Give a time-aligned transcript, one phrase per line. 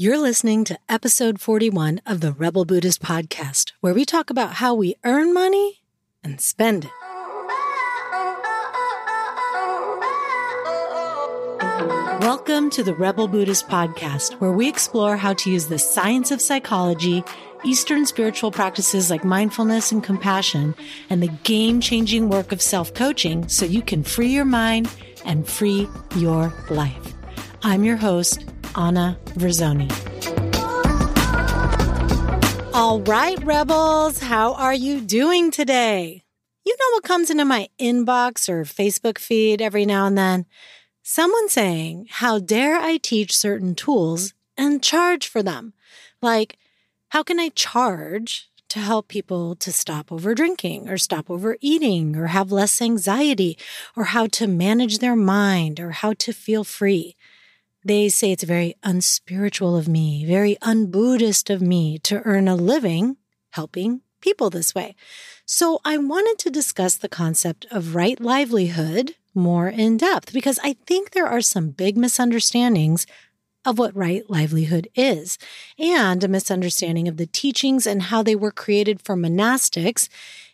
[0.00, 4.72] You're listening to episode 41 of the Rebel Buddhist podcast, where we talk about how
[4.72, 5.82] we earn money
[6.22, 6.90] and spend it.
[12.20, 16.40] Welcome to the Rebel Buddhist podcast, where we explore how to use the science of
[16.40, 17.24] psychology,
[17.64, 20.76] Eastern spiritual practices like mindfulness and compassion,
[21.10, 24.88] and the game changing work of self coaching so you can free your mind
[25.24, 27.14] and free your life.
[27.64, 28.44] I'm your host,
[28.74, 29.90] Ana Verzone.
[32.74, 36.22] All right, rebels, how are you doing today?
[36.64, 40.46] You know what comes into my inbox or Facebook feed every now and then?
[41.02, 45.72] Someone saying, How dare I teach certain tools and charge for them?
[46.20, 46.58] Like,
[47.08, 52.26] how can I charge to help people to stop over drinking or stop overeating or
[52.26, 53.56] have less anxiety
[53.96, 57.16] or how to manage their mind or how to feel free?
[57.84, 63.16] They say it's very unspiritual of me, very unbuddhist of me to earn a living
[63.50, 64.94] helping people this way.
[65.46, 70.74] So I wanted to discuss the concept of right livelihood more in depth because I
[70.86, 73.06] think there are some big misunderstandings
[73.64, 75.38] of what right livelihood is
[75.78, 80.08] and a misunderstanding of the teachings and how they were created for monastics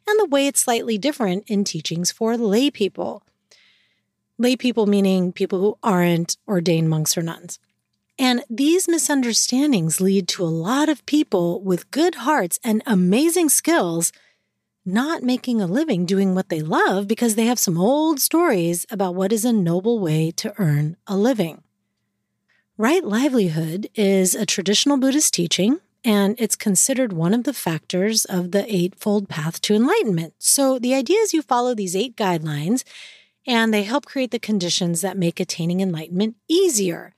[0.06, 3.22] and the way it's slightly different in teachings for lay people.
[4.38, 7.58] Lay people meaning people who aren't ordained monks or nuns.
[8.18, 14.12] And these misunderstandings lead to a lot of people with good hearts and amazing skills
[14.86, 19.14] not making a living doing what they love because they have some old stories about
[19.14, 21.62] what is a noble way to earn a living.
[22.76, 28.50] Right livelihood is a traditional Buddhist teaching, and it's considered one of the factors of
[28.50, 30.34] the Eightfold Path to Enlightenment.
[30.38, 32.84] So the idea is you follow these eight guidelines,
[33.46, 37.14] and they help create the conditions that make attaining enlightenment easier.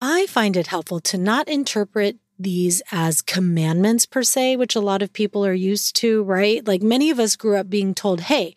[0.00, 5.02] I find it helpful to not interpret these as commandments per se, which a lot
[5.02, 6.66] of people are used to, right?
[6.66, 8.54] Like many of us grew up being told, hey,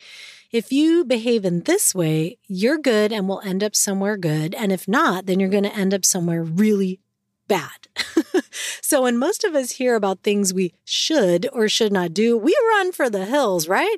[0.52, 4.56] if you behave in this way, you're good and will end up somewhere good.
[4.56, 7.00] And if not, then you're going to end up somewhere really
[7.48, 7.88] bad.
[8.82, 12.56] so when most of us hear about things we should or should not do, we
[12.70, 13.98] run for the hills, right?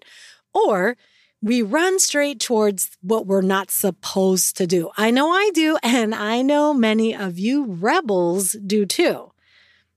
[0.53, 0.97] Or
[1.45, 4.89] we run straight towards what we're not supposed to do.
[4.97, 9.31] I know I do, and I know many of you rebels do too.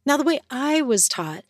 [0.04, 1.44] Now, the way I was taught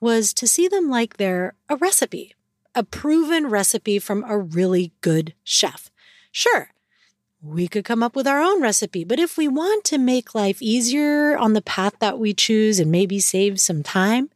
[0.00, 2.34] was to see them like they're a recipe
[2.74, 5.90] a proven recipe from a really good chef.
[6.30, 6.70] Sure,
[7.42, 10.60] we could come up with our own recipe, but if we want to make life
[10.60, 14.28] easier on the path that we choose and maybe save some time,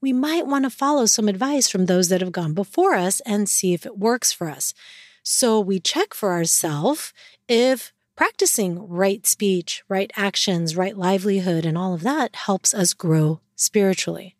[0.00, 3.48] we might want to follow some advice from those that have gone before us and
[3.48, 4.74] see if it works for us.
[5.22, 7.12] So we check for ourselves
[7.48, 13.40] if practicing right speech, right actions, right livelihood, and all of that helps us grow
[13.54, 14.36] spiritually.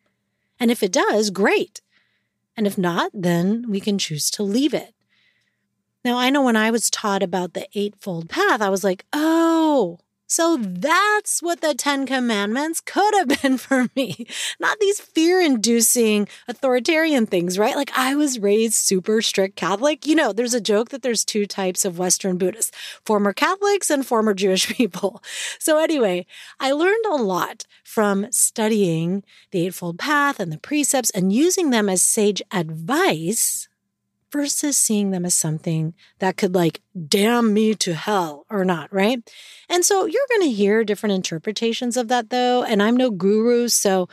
[0.59, 1.81] And if it does, great.
[2.57, 4.93] And if not, then we can choose to leave it.
[6.03, 9.99] Now, I know when I was taught about the Eightfold Path, I was like, oh,
[10.29, 14.27] so that's what the Ten Commandments could have been for me.
[14.59, 17.75] Not these fear inducing authoritarian things, right?
[17.75, 20.05] Like I was raised super strict Catholic.
[20.05, 22.71] You know, there's a joke that there's two types of Western Buddhists
[23.03, 25.23] former Catholics and former Jewish people.
[25.57, 26.27] So, anyway,
[26.59, 31.89] I learned a lot from studying the Eightfold Path and the precepts and using them
[31.89, 33.68] as sage advice
[34.31, 39.21] versus seeing them as something that could like damn me to hell or not, right?
[39.69, 42.63] And so you're going to hear different interpretations of that though.
[42.63, 43.67] And I'm no guru.
[43.67, 44.07] So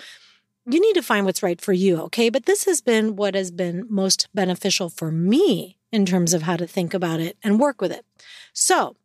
[0.68, 2.00] you need to find what's right for you.
[2.02, 2.28] Okay.
[2.28, 6.56] But this has been what has been most beneficial for me in terms of how
[6.56, 8.04] to think about it and work with it.
[8.52, 8.96] So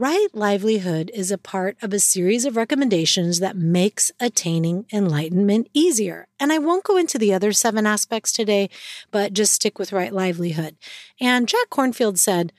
[0.00, 6.28] Right livelihood is a part of a series of recommendations that makes attaining enlightenment easier.
[6.38, 8.70] And I won't go into the other seven aspects today,
[9.10, 10.76] but just stick with right livelihood.
[11.20, 12.52] And Jack Kornfield said,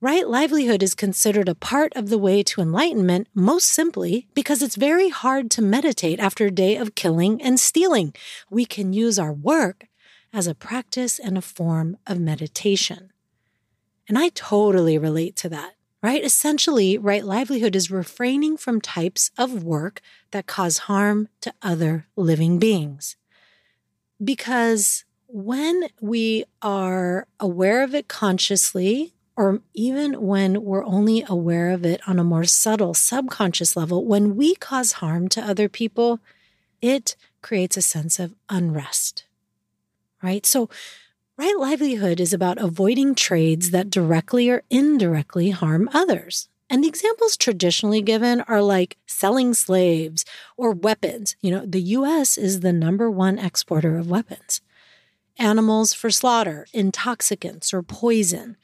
[0.00, 4.74] Right livelihood is considered a part of the way to enlightenment, most simply because it's
[4.74, 8.12] very hard to meditate after a day of killing and stealing.
[8.50, 9.86] We can use our work
[10.32, 13.12] as a practice and a form of meditation.
[14.08, 16.24] And I totally relate to that right?
[16.24, 20.00] Essentially, right livelihood is refraining from types of work
[20.30, 23.16] that cause harm to other living beings.
[24.22, 31.84] Because when we are aware of it consciously, or even when we're only aware of
[31.84, 36.20] it on a more subtle subconscious level, when we cause harm to other people,
[36.82, 39.24] it creates a sense of unrest,
[40.22, 40.44] right?
[40.44, 40.68] So
[41.40, 46.50] Right livelihood is about avoiding trades that directly or indirectly harm others.
[46.68, 50.26] And the examples traditionally given are like selling slaves
[50.58, 51.36] or weapons.
[51.40, 54.60] You know, the US is the number one exporter of weapons,
[55.38, 58.58] animals for slaughter, intoxicants, or poison.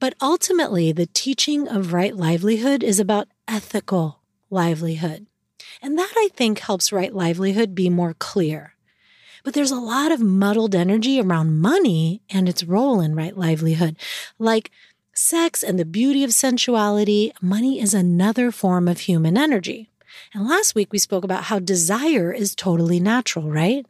[0.00, 5.26] But ultimately, the teaching of right livelihood is about ethical livelihood.
[5.82, 8.73] And that I think helps right livelihood be more clear.
[9.44, 13.96] But there's a lot of muddled energy around money and its role in right livelihood.
[14.38, 14.70] Like
[15.12, 19.90] sex and the beauty of sensuality, money is another form of human energy.
[20.32, 23.86] And last week we spoke about how desire is totally natural, right?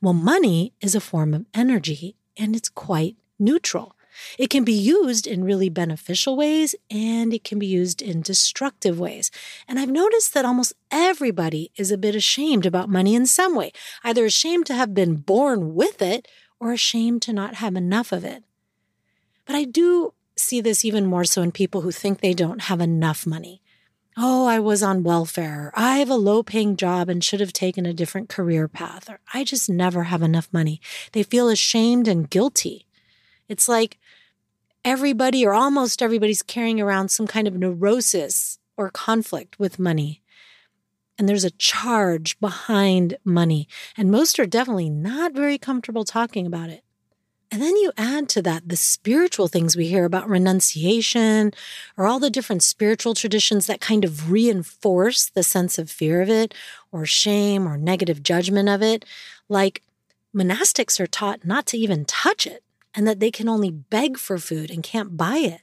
[0.00, 3.95] Well, money is a form of energy and it's quite neutral.
[4.38, 8.98] It can be used in really beneficial ways and it can be used in destructive
[8.98, 9.30] ways.
[9.68, 13.72] And I've noticed that almost everybody is a bit ashamed about money in some way,
[14.04, 16.28] either ashamed to have been born with it
[16.60, 18.44] or ashamed to not have enough of it.
[19.46, 22.80] But I do see this even more so in people who think they don't have
[22.80, 23.62] enough money.
[24.18, 25.70] Oh, I was on welfare.
[25.74, 29.10] I have a low paying job and should have taken a different career path.
[29.10, 30.80] Or I just never have enough money.
[31.12, 32.85] They feel ashamed and guilty.
[33.48, 33.98] It's like
[34.84, 40.22] everybody or almost everybody's carrying around some kind of neurosis or conflict with money.
[41.18, 43.68] And there's a charge behind money.
[43.96, 46.82] And most are definitely not very comfortable talking about it.
[47.50, 51.52] And then you add to that the spiritual things we hear about renunciation
[51.96, 56.28] or all the different spiritual traditions that kind of reinforce the sense of fear of
[56.28, 56.54] it
[56.90, 59.04] or shame or negative judgment of it.
[59.48, 59.82] Like
[60.34, 62.62] monastics are taught not to even touch it
[62.96, 65.60] and that they can only beg for food and can't buy it.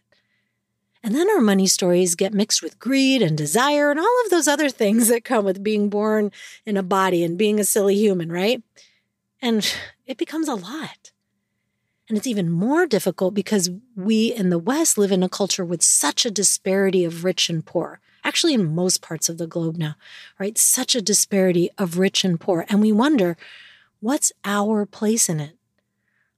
[1.04, 4.48] And then our money stories get mixed with greed and desire and all of those
[4.48, 6.32] other things that come with being born
[6.66, 8.64] in a body and being a silly human, right?
[9.42, 9.70] And
[10.06, 11.12] it becomes a lot.
[12.08, 15.82] And it's even more difficult because we in the West live in a culture with
[15.82, 18.00] such a disparity of rich and poor.
[18.26, 19.96] Actually, in most parts of the globe now,
[20.40, 20.58] right?
[20.58, 22.66] Such a disparity of rich and poor.
[22.70, 23.36] And we wonder,
[24.00, 25.58] what's our place in it?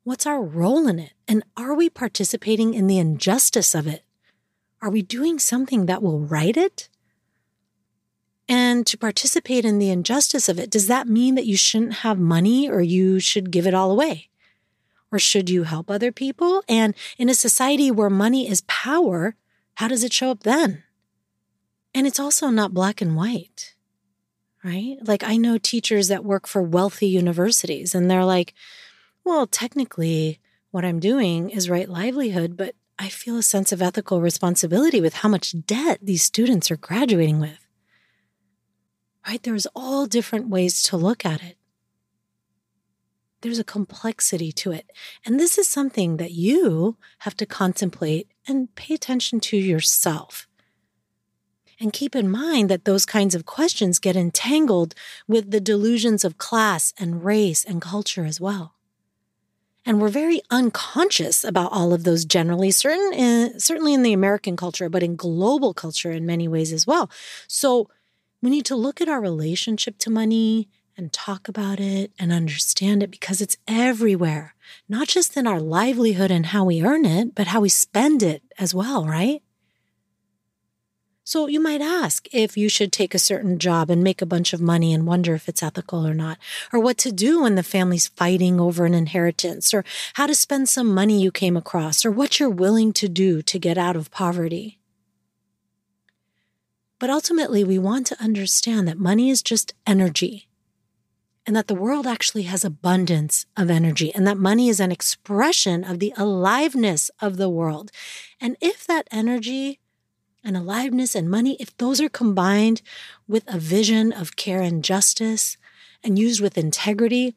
[0.06, 1.14] What's our role in it?
[1.28, 4.04] And are we participating in the injustice of it?
[4.80, 6.90] Are we doing something that will right it?
[8.48, 12.20] And to participate in the injustice of it, does that mean that you shouldn't have
[12.20, 14.30] money or you should give it all away?
[15.12, 16.64] Or should you help other people?
[16.70, 19.36] And in a society where money is power,
[19.74, 20.84] how does it show up then?
[21.96, 23.74] And it's also not black and white,
[24.64, 24.98] right?
[25.02, 28.54] Like I know teachers that work for wealthy universities and they're like,
[29.26, 30.40] well, technically,
[30.72, 35.16] what I'm doing is right livelihood, but I feel a sense of ethical responsibility with
[35.16, 37.68] how much debt these students are graduating with.
[39.28, 39.42] Right?
[39.42, 41.58] There's all different ways to look at it.
[43.42, 44.92] There's a complexity to it.
[45.26, 50.48] And this is something that you have to contemplate and pay attention to yourself.
[51.80, 54.96] And keep in mind that those kinds of questions get entangled
[55.28, 58.76] with the delusions of class and race and culture as well.
[59.86, 64.58] And we're very unconscious about all of those generally, certain, in, certainly in the American
[64.58, 67.10] culture, but in global culture in many ways as well.
[67.48, 67.90] So
[68.42, 70.68] we need to look at our relationship to money
[70.98, 74.56] and talk about it and understand it because it's everywhere,
[74.88, 78.42] not just in our livelihood and how we earn it, but how we spend it
[78.58, 79.44] as well, right?
[81.28, 84.54] So you might ask if you should take a certain job and make a bunch
[84.54, 86.38] of money and wonder if it's ethical or not,
[86.72, 89.84] or what to do when the family's fighting over an inheritance, or
[90.14, 93.58] how to spend some money you came across, or what you're willing to do to
[93.58, 94.78] get out of poverty.
[97.00, 100.48] But ultimately, we want to understand that money is just energy
[101.48, 105.84] and that the world actually has abundance of energy and that money is an expression
[105.84, 107.92] of the aliveness of the world.
[108.40, 109.80] And if that energy
[110.46, 112.82] and aliveness and money, if those are combined
[113.28, 115.58] with a vision of care and justice
[116.04, 117.36] and used with integrity,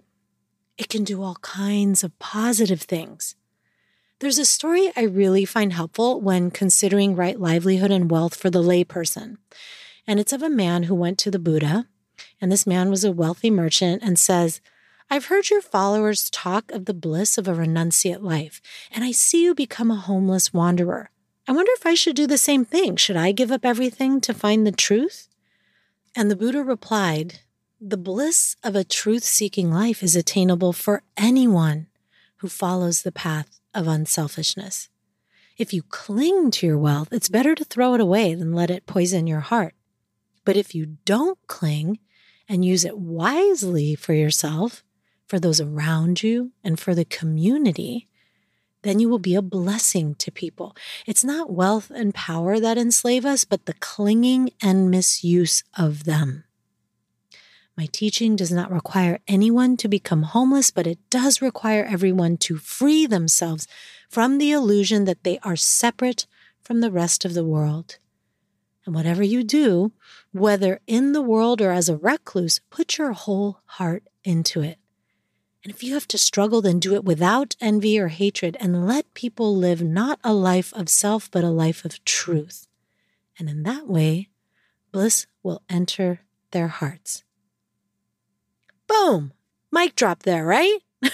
[0.76, 3.34] it can do all kinds of positive things.
[4.20, 8.62] There's a story I really find helpful when considering right livelihood and wealth for the
[8.62, 9.36] layperson.
[10.06, 11.86] And it's of a man who went to the Buddha,
[12.40, 14.60] and this man was a wealthy merchant and says,
[15.10, 18.60] I've heard your followers talk of the bliss of a renunciate life,
[18.90, 21.10] and I see you become a homeless wanderer.
[21.48, 22.96] I wonder if I should do the same thing.
[22.96, 25.28] Should I give up everything to find the truth?
[26.14, 27.40] And the Buddha replied,
[27.80, 31.86] The bliss of a truth seeking life is attainable for anyone
[32.36, 34.90] who follows the path of unselfishness.
[35.56, 38.84] If you cling to your wealth, it's better to throw it away than let it
[38.84, 39.74] poison your heart.
[40.44, 41.98] But if you don't cling
[42.46, 44.84] and use it wisely for yourself,
[45.26, 48.07] for those around you, and for the community,
[48.82, 50.76] then you will be a blessing to people.
[51.06, 56.44] It's not wealth and power that enslave us, but the clinging and misuse of them.
[57.76, 62.56] My teaching does not require anyone to become homeless, but it does require everyone to
[62.56, 63.68] free themselves
[64.08, 66.26] from the illusion that they are separate
[66.61, 67.99] from the rest of the world.
[68.85, 69.92] And whatever you do,
[70.32, 74.78] whether in the world or as a recluse, put your whole heart into it.
[75.64, 79.12] And if you have to struggle, then do it without envy or hatred and let
[79.14, 82.68] people live not a life of self, but a life of truth.
[83.38, 84.28] And in that way,
[84.92, 86.20] bliss will enter
[86.52, 87.24] their hearts.
[88.86, 89.32] Boom!
[89.70, 90.78] Mic drop there, right?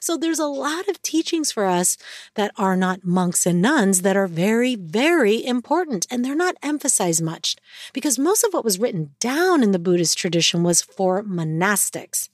[0.00, 1.96] so there's a lot of teachings for us
[2.34, 6.06] that are not monks and nuns that are very, very important.
[6.10, 7.56] And they're not emphasized much
[7.92, 12.30] because most of what was written down in the Buddhist tradition was for monastics.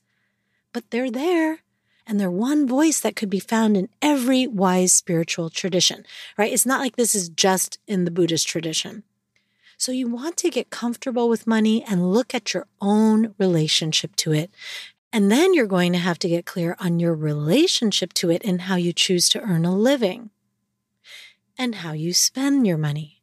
[0.74, 1.60] But they're there
[2.06, 6.04] and they're one voice that could be found in every wise spiritual tradition,
[6.36, 6.52] right?
[6.52, 9.04] It's not like this is just in the Buddhist tradition.
[9.78, 14.32] So you want to get comfortable with money and look at your own relationship to
[14.32, 14.50] it.
[15.12, 18.62] And then you're going to have to get clear on your relationship to it and
[18.62, 20.30] how you choose to earn a living
[21.56, 23.22] and how you spend your money.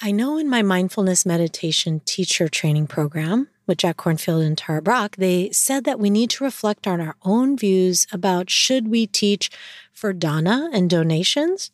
[0.00, 5.16] I know in my mindfulness meditation teacher training program with Jack Kornfield and Tara Brach,
[5.16, 9.48] they said that we need to reflect on our own views about should we teach
[9.94, 11.70] for dana and donations?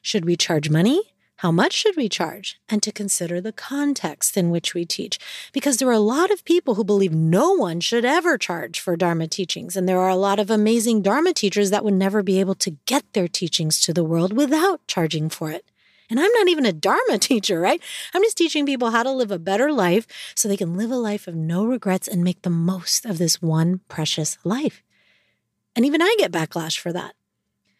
[0.00, 1.12] Should we charge money?
[1.36, 2.58] How much should we charge?
[2.70, 5.18] And to consider the context in which we teach.
[5.52, 8.96] Because there are a lot of people who believe no one should ever charge for
[8.96, 9.76] Dharma teachings.
[9.76, 12.78] And there are a lot of amazing Dharma teachers that would never be able to
[12.86, 15.66] get their teachings to the world without charging for it.
[16.12, 17.80] And I'm not even a Dharma teacher, right?
[18.12, 20.96] I'm just teaching people how to live a better life so they can live a
[20.96, 24.82] life of no regrets and make the most of this one precious life.
[25.74, 27.14] And even I get backlash for that.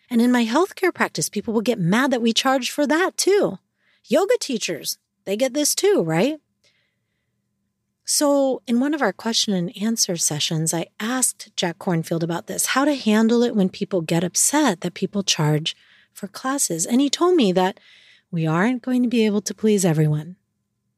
[0.08, 3.58] And in my healthcare practice, people will get mad that we charge for that too.
[4.06, 4.96] Yoga teachers,
[5.26, 6.40] they get this too, right?
[8.06, 12.66] So, in one of our question and answer sessions, I asked Jack Kornfield about this
[12.66, 15.76] how to handle it when people get upset that people charge
[16.14, 16.86] for classes.
[16.86, 17.78] And he told me that
[18.32, 20.36] we aren't going to be able to please everyone.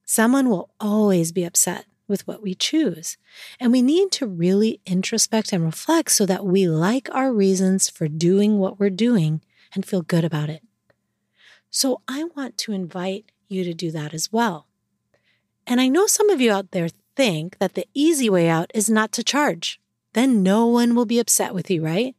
[0.07, 3.17] Someone will always be upset with what we choose.
[3.59, 8.07] And we need to really introspect and reflect so that we like our reasons for
[8.07, 9.43] doing what we're doing
[9.75, 10.63] and feel good about it.
[11.71, 14.69] So I want to invite you to do that as well.
[15.67, 18.89] And I know some of you out there think that the easy way out is
[18.89, 19.81] not to charge.
[20.13, 22.15] Then no one will be upset with you, right?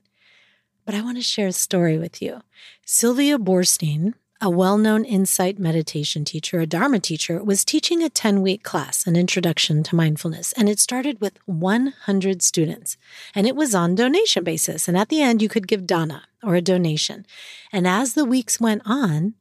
[0.85, 2.41] But I want to share a story with you.
[2.85, 8.41] Sylvia Boorstein a well known insight meditation teacher, a Dharma teacher, was teaching a 10
[8.41, 10.51] week class, an introduction to mindfulness.
[10.53, 12.97] And it started with 100 students.
[13.33, 14.87] And it was on donation basis.
[14.87, 17.25] And at the end, you could give dana or a donation.
[17.71, 19.35] And as the weeks went on,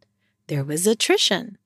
[0.46, 1.58] there was attrition.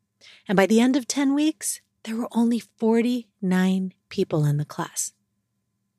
[0.47, 5.12] And by the end of 10 weeks, there were only 49 people in the class.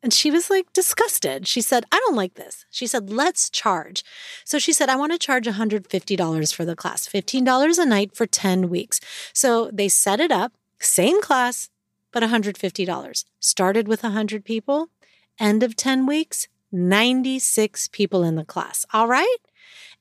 [0.01, 1.47] And she was like disgusted.
[1.47, 2.65] She said, I don't like this.
[2.69, 4.03] She said, let's charge.
[4.45, 8.25] So she said, I want to charge $150 for the class, $15 a night for
[8.25, 9.01] 10 weeks.
[9.33, 11.69] So they set it up, same class,
[12.11, 13.25] but $150.
[13.39, 14.89] Started with 100 people,
[15.37, 18.85] end of 10 weeks, 96 people in the class.
[18.93, 19.37] All right.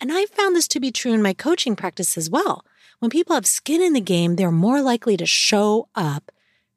[0.01, 2.65] And I found this to be true in my coaching practice as well.
[3.01, 6.31] When people have skin in the game, they're more likely to show up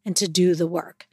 [0.06, 1.08] and to do the work.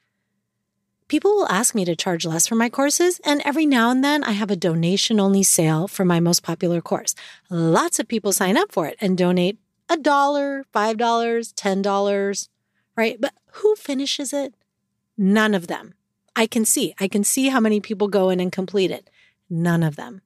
[1.08, 4.22] People will ask me to charge less for my courses, and every now and then
[4.22, 7.14] I have a donation only sale for my most popular course.
[7.48, 12.50] Lots of people sign up for it and donate a dollar, five dollars, ten dollars,
[12.94, 13.18] right?
[13.18, 14.54] But who finishes it?
[15.16, 15.94] None of them.
[16.36, 16.94] I can see.
[17.00, 19.08] I can see how many people go in and complete it.
[19.48, 20.20] None of them.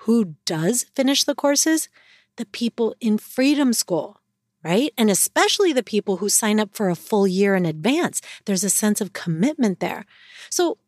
[0.00, 1.88] Who does finish the courses?
[2.36, 4.20] The people in Freedom School
[4.66, 4.92] right?
[4.98, 8.20] And especially the people who sign up for a full year in advance.
[8.46, 10.04] There's a sense of commitment there.
[10.50, 10.78] So,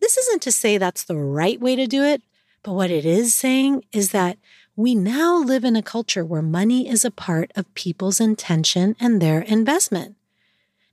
[0.00, 2.22] this isn't to say that's the right way to do it,
[2.62, 4.38] but what it is saying is that
[4.76, 9.20] we now live in a culture where money is a part of people's intention and
[9.20, 10.14] their investment.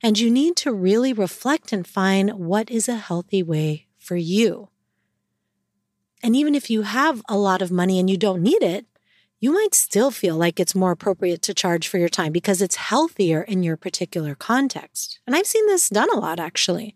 [0.02, 4.68] And you need to really reflect and find what is a healthy way for you.
[6.22, 8.86] And even if you have a lot of money and you don't need it,
[9.42, 12.76] you might still feel like it's more appropriate to charge for your time because it's
[12.76, 15.18] healthier in your particular context.
[15.26, 16.94] And I've seen this done a lot actually.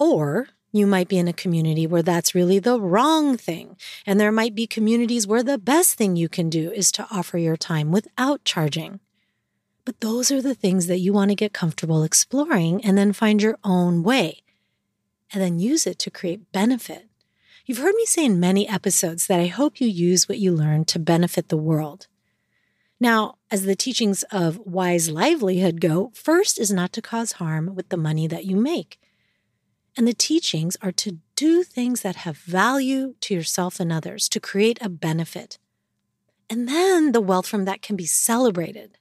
[0.00, 3.76] Or you might be in a community where that's really the wrong thing.
[4.04, 7.38] And there might be communities where the best thing you can do is to offer
[7.38, 8.98] your time without charging.
[9.84, 13.40] But those are the things that you want to get comfortable exploring and then find
[13.40, 14.42] your own way
[15.32, 17.07] and then use it to create benefit
[17.68, 20.86] You've heard me say in many episodes that I hope you use what you learn
[20.86, 22.06] to benefit the world.
[22.98, 27.90] Now, as the teachings of wise livelihood go, first is not to cause harm with
[27.90, 28.98] the money that you make.
[29.98, 34.40] And the teachings are to do things that have value to yourself and others, to
[34.40, 35.58] create a benefit.
[36.48, 38.96] And then the wealth from that can be celebrated.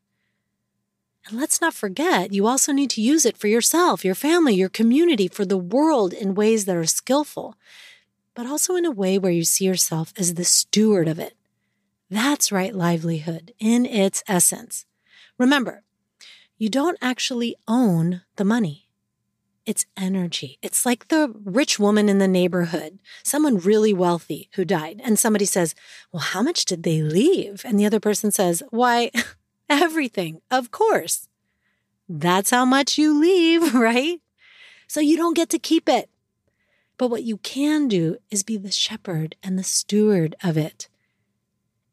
[1.30, 4.68] And let's not forget, you also need to use it for yourself, your family, your
[4.68, 7.56] community, for the world in ways that are skillful
[8.38, 11.36] but also in a way where you see yourself as the steward of it.
[12.08, 14.86] That's right livelihood in its essence.
[15.40, 15.82] Remember,
[16.56, 18.90] you don't actually own the money.
[19.66, 20.60] It's energy.
[20.62, 25.02] It's like the rich woman in the neighborhood, someone really wealthy who died.
[25.04, 25.74] And somebody says,
[26.12, 27.64] Well, how much did they leave?
[27.66, 29.10] And the other person says, Why,
[29.70, 31.28] everything, of course.
[32.08, 34.22] That's how much you leave, right?
[34.86, 36.08] So you don't get to keep it.
[36.98, 40.90] But what you can do is be the shepherd and the steward of it.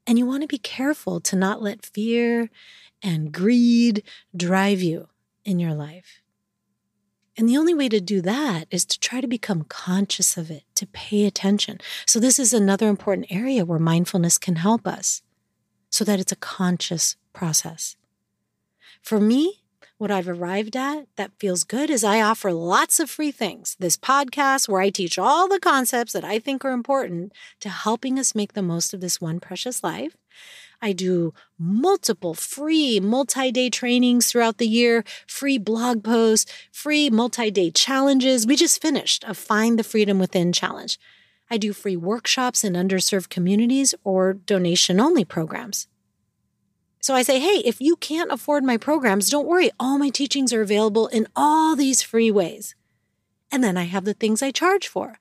[0.06, 2.50] And you want to be careful to not let fear
[3.02, 4.02] and greed
[4.36, 5.08] drive you
[5.44, 6.20] in your life.
[7.36, 10.62] And the only way to do that is to try to become conscious of it,
[10.76, 11.80] to pay attention.
[12.06, 15.22] So, this is another important area where mindfulness can help us
[15.90, 17.96] so that it's a conscious process.
[19.02, 19.63] For me,
[20.04, 23.74] what I've arrived at that feels good is I offer lots of free things.
[23.80, 28.18] This podcast, where I teach all the concepts that I think are important to helping
[28.18, 30.14] us make the most of this one precious life.
[30.82, 37.50] I do multiple free multi day trainings throughout the year, free blog posts, free multi
[37.50, 38.46] day challenges.
[38.46, 40.98] We just finished a Find the Freedom Within challenge.
[41.50, 45.88] I do free workshops in underserved communities or donation only programs.
[47.04, 49.70] So I say, hey, if you can't afford my programs, don't worry.
[49.78, 52.74] All my teachings are available in all these free ways.
[53.52, 55.18] And then I have the things I charge for.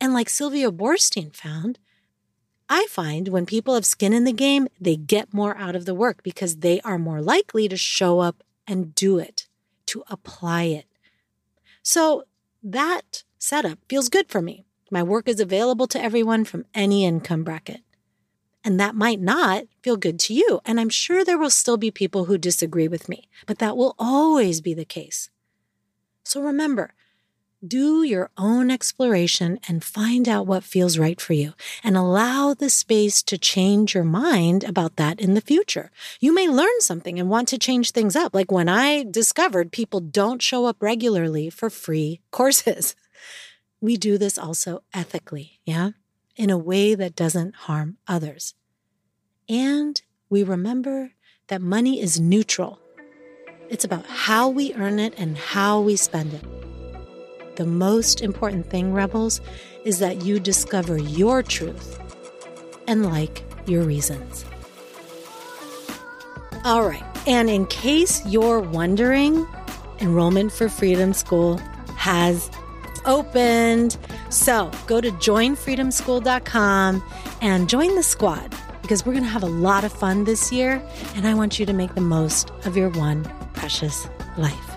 [0.00, 1.78] And like Sylvia Boorstein found,
[2.66, 5.94] I find when people have skin in the game, they get more out of the
[5.94, 9.48] work because they are more likely to show up and do it,
[9.88, 10.86] to apply it.
[11.82, 12.24] So
[12.62, 14.64] that setup feels good for me.
[14.90, 17.82] My work is available to everyone from any income bracket.
[18.64, 20.60] And that might not feel good to you.
[20.64, 23.94] And I'm sure there will still be people who disagree with me, but that will
[23.98, 25.30] always be the case.
[26.24, 26.94] So remember,
[27.66, 31.52] do your own exploration and find out what feels right for you
[31.84, 35.90] and allow the space to change your mind about that in the future.
[36.18, 38.34] You may learn something and want to change things up.
[38.34, 42.94] Like when I discovered people don't show up regularly for free courses.
[43.84, 45.58] We do this also ethically.
[45.64, 45.90] Yeah
[46.36, 48.54] in a way that doesn't harm others.
[49.48, 51.12] And we remember
[51.48, 52.80] that money is neutral.
[53.68, 57.56] It's about how we earn it and how we spend it.
[57.56, 59.40] The most important thing, rebels,
[59.84, 61.98] is that you discover your truth
[62.86, 64.44] and like your reasons.
[66.64, 67.04] All right.
[67.26, 69.46] And in case you're wondering,
[70.00, 71.58] Enrollment for Freedom School
[71.96, 72.50] has
[73.04, 73.96] opened.
[74.32, 77.04] So go to joinfreedomschool.com
[77.42, 80.82] and join the squad because we're going to have a lot of fun this year.
[81.14, 84.76] And I want you to make the most of your one precious life.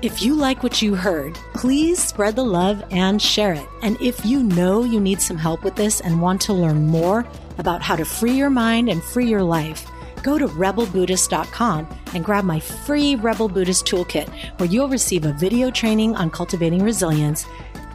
[0.00, 3.66] If you like what you heard, please spread the love and share it.
[3.82, 7.26] And if you know you need some help with this and want to learn more
[7.58, 9.86] about how to free your mind and free your life,
[10.28, 15.70] go to rebelbuddhist.com and grab my free Rebel Buddhist Toolkit, where you'll receive a video
[15.70, 17.46] training on cultivating resilience,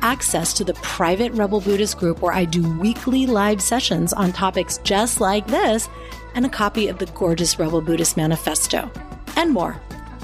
[0.01, 4.79] access to the private Rebel Buddhist group where I do weekly live sessions on topics
[4.79, 5.87] just like this,
[6.33, 8.89] and a copy of the gorgeous Rebel Buddhist Manifesto,
[9.35, 9.79] and more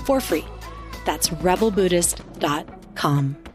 [0.06, 0.45] for free.
[1.06, 3.49] That's rebelbuddhist.com.